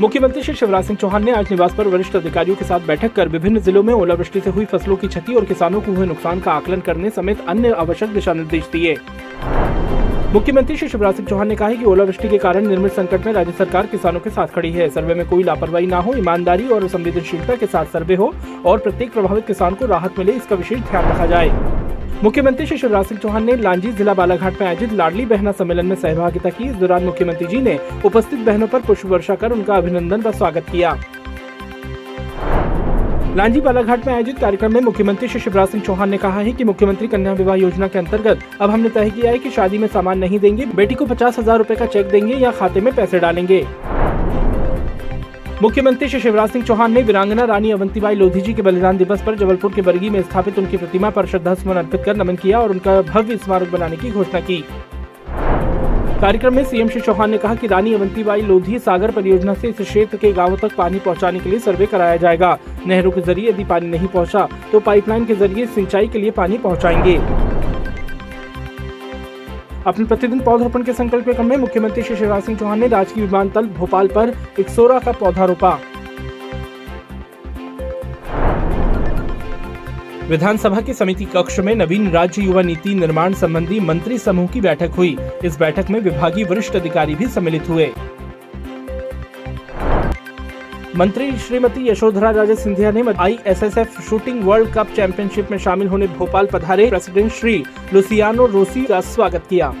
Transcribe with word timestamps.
मुख्यमंत्री 0.00 0.42
श्री 0.42 0.54
शिवराज 0.54 0.84
सिंह 0.84 0.96
चौहान 0.98 1.24
ने 1.24 1.32
आज 1.32 1.50
निवास 1.50 1.74
पर 1.74 1.88
वरिष्ठ 1.88 2.14
अधिकारियों 2.16 2.56
के 2.56 2.64
साथ 2.64 2.80
बैठक 2.80 3.12
कर 3.12 3.28
विभिन्न 3.28 3.60
जिलों 3.60 3.82
में 3.82 3.92
ओलावृष्टि 3.94 4.40
से 4.40 4.50
हुई 4.50 4.64
फ़सलों 4.64 4.96
की 4.96 5.08
क्षति 5.08 5.34
और 5.34 5.44
किसानों 5.44 5.80
को 5.80 5.92
हुए 5.92 6.06
नुकसान 6.06 6.40
का 6.40 6.52
आकलन 6.52 6.80
करने 6.80 7.10
समेत 7.10 7.40
अन्य 7.48 7.72
आवश्यक 7.72 8.10
दिशा 8.10 8.32
निर्देश 8.32 8.68
दिए। 8.72 8.96
मुख्यमंत्री 10.32 10.76
श्री 10.76 10.88
शिवराज 10.88 11.14
सिंह 11.14 11.28
चौहान 11.28 11.48
ने 11.48 11.56
कहा 11.56 11.72
कि 11.72 11.84
ओलावृष्टि 11.84 12.28
के 12.28 12.38
कारण 12.38 12.66
निर्मित 12.68 12.92
संकट 12.92 13.26
में 13.26 13.32
राज्य 13.32 13.52
सरकार 13.52 13.86
किसानों 13.86 14.20
के 14.20 14.30
साथ 14.30 14.46
खड़ी 14.46 14.70
है। 14.72 14.88
सर्वे 14.88 15.14
में 15.14 15.28
कोई 15.28 15.42
लापरवाही 15.42 15.86
न 15.86 15.92
हो, 15.92 16.14
ईमानदारी 16.14 16.68
और 16.68 16.88
संवेदनशीलता 16.88 17.56
के 17.56 17.66
साथ 17.66 17.92
सर्वे 17.92 18.14
हो 18.14 18.32
और 18.66 18.78
प्रत्येक 18.78 19.12
प्रभावित 19.12 19.46
किसान 19.46 19.74
को 19.74 19.86
राहत 19.86 20.18
मिले, 20.18 20.32
इसका 20.32 20.56
विशेष 20.56 20.78
ध्यान 20.80 21.12
रखा 21.12 21.26
जाए। 21.26 21.79
मुख्यमंत्री 22.22 22.64
श्री 22.66 22.76
शिवराज 22.78 23.04
सिंह 23.06 23.20
चौहान 23.20 23.44
ने 23.44 23.54
लांजी 23.56 23.90
जिला 23.92 24.14
बालाघाट 24.14 24.60
में 24.60 24.66
आयोजित 24.68 24.92
लाडली 24.92 25.24
बहना 25.26 25.52
सम्मेलन 25.52 25.86
में 25.86 25.94
सहभागिता 25.96 26.48
की। 26.48 26.64
इस 26.64 26.74
दौरान 26.76 27.04
मुख्यमंत्री 27.04 27.46
जी 27.48 27.60
ने 27.60 27.78
उपस्थित 28.04 28.38
बहनों 28.38 28.66
पर 28.66 28.80
पुष्प 28.80 29.06
वर्षा 29.06 29.34
कर 29.34 29.52
उनका 29.52 29.74
अभिनंदन 29.74 30.20
व 30.20 30.32
स्वागत 30.32 30.66
किया। 30.72 30.90
लांजी 33.36 33.60
बालाघाट 33.60 34.06
में 34.06 34.12
आयोजित 34.14 34.38
कार्यक्रम 34.38 34.74
में 34.74 34.80
मुख्यमंत्री 34.80 35.28
श्री 35.28 35.40
शिवराज 35.40 35.68
सिंह 35.68 35.82
चौहान 35.84 36.10
ने 36.10 36.18
कहा 36.18 36.40
है 36.40 36.52
कि 36.52 36.64
मुख्यमंत्री 36.64 37.08
कन्या 37.08 37.32
विवाह 37.32 37.56
योजना 37.56 37.88
के 37.88 37.98
अंतर्गत 37.98 38.40
अब 38.60 38.70
हमने 38.70 38.88
तय 38.90 39.10
किया 39.10 39.30
है 39.30 39.38
कि 39.38 39.50
शादी 39.50 39.78
में 39.78 39.88
सामान 39.88 40.18
नहीं 40.18 40.38
देंगे, 40.38 40.66
बेटी 40.66 40.94
को 40.94 41.06
पचास 41.06 41.38
हज़ार 41.38 41.58
रूपए 41.58 41.76
का 41.76 41.86
चेक 41.86 42.06
देंगे 42.08 42.34
या 42.34 42.50
खाते 42.52 42.80
में 42.80 42.94
पैसे 42.94 43.18
डालेंगे। 43.18 43.66
मुख्यमंत्री 45.62 46.08
श्री 46.08 46.18
शिवराज 46.20 46.50
सिंह 46.50 46.64
चौहान 46.64 46.92
ने 46.92 47.00
वीरांगना 47.02 47.44
रानी 47.44 47.70
अवंतीबाई 47.70 48.14
लोधी 48.14 48.40
जी 48.40 48.52
के 48.54 48.62
बलिदान 48.62 48.96
दिवस 48.96 49.22
पर 49.22 49.34
जबलपुर 49.36 49.72
के 49.72 49.82
बरगी 49.82 50.10
में 50.10 50.20
स्थापित 50.22 50.58
उनकी 50.58 50.76
प्रतिमा 50.76 51.10
पर 51.10 51.26
श्रद्धा 51.26 51.54
सुमन 51.54 51.76
अर्पित 51.76 52.02
कर 52.04 52.16
नमन 52.16 52.36
किया 52.36 52.60
और 52.60 52.70
उनका 52.70 53.00
भव्य 53.02 53.36
स्मारक 53.36 53.70
बनाने 53.72 53.96
की 53.96 54.10
घोषणा 54.10 54.40
की। 54.40 54.58
कार्यक्रम 56.20 56.54
में 56.54 56.64
सीएम 56.64 56.88
श्री 56.88 57.00
चौहान 57.00 57.30
ने 57.30 57.38
कहा 57.38 57.54
कि 57.54 57.66
रानी 57.66 57.94
अवंतीबाई 57.94 58.42
लोधी 58.42 58.78
सागर 58.78 59.10
परियोजना 59.10 59.54
से 59.54 59.68
इस 59.68 59.80
क्षेत्र 59.80 60.16
के 60.16 60.32
गाँवों 60.32 60.56
तक 60.56 60.74
पानी 60.76 60.98
पहुँचाने 60.98 61.40
के 61.40 61.50
लिए 61.50 61.58
सर्वे 61.58 61.86
कराया 61.86 62.16
जाएगा। 62.16 62.58
नहरों 62.86 63.10
के 63.10 63.20
ज़रिए 63.20 63.48
यदि 63.50 63.64
पानी 63.64 63.88
नहीं 63.88 64.08
पहुँचा 64.08 64.48
तो 64.72 64.80
पाइपलाइन 64.80 65.24
के 65.26 65.34
ज़रिए 65.34 65.66
सिंचाई 65.68 66.08
के 66.08 66.18
लिए 66.18 66.30
पानी 66.32 66.58
पहुंचाएँगे। 66.58 67.18
अपने 69.90 70.04
प्रतिदिन 70.04 70.40
पौधरोपण 70.40 70.82
के 70.82 70.92
संकल्प 70.92 71.28
क्रम 71.28 71.46
में 71.46 71.56
मुख्यमंत्री 71.56 72.02
श्री 72.02 72.16
शिवराज 72.16 72.42
सिंह 72.42 72.58
चौहान 72.58 72.78
ने 72.80 72.88
राजकीय 72.88 73.24
विमानतल 73.24 73.66
भोपाल 73.68 74.08
पर 74.08 74.32
एक 74.60 74.68
सोरा 74.68 74.98
का 74.98 75.12
पौधा 75.12 75.44
रोपा 75.44 75.70
विधानसभा 80.28 80.80
की 80.80 80.94
समिति 80.94 81.24
कक्ष 81.24 81.58
में 81.58 81.74
नवीन 81.74 82.10
राज्य 82.10 82.42
युवा 82.42 82.62
नीति 82.62 82.94
निर्माण 82.94 83.34
संबंधी 83.34 83.80
मंत्री 83.80 84.18
समूह 84.18 84.46
की 84.46 84.60
बैठक 84.60 84.90
हुई। 84.96 85.16
इस 85.44 85.58
बैठक 85.58 85.90
में 85.90 86.00
विभागीय 86.00 86.44
वरिष्ठ 86.44 86.76
अधिकारी 86.76 87.14
भी 87.14 87.26
सम्मिलित 87.28 87.68
हुए। 87.68 87.90
मंत्री 90.96 91.30
श्रीमती 91.38 91.88
यशोधरा 91.88 92.30
राजे 92.30 92.54
सिंधिया 92.54 92.90
ने 92.90 93.02
I 93.18 93.38
S 93.46 93.62
S 93.62 93.76
F 93.78 94.00
shooting 94.02 94.42
world 94.44 94.72
cup 94.74 94.88
championship 94.96 95.50
में 95.50 95.58
शामिल 95.58 95.88
होने 95.88 96.06
भोपाल 96.06 96.46
पधारे 96.46 96.88
प्रेसिडेंट 96.88 97.32
श्री 97.32 97.62
लुसियानो 97.94 98.46
रोसी 98.46 98.84
का 98.84 99.00
स्वागत 99.00 99.46
किया। 99.50 99.72